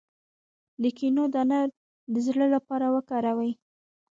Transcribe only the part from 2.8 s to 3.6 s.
وکاروئ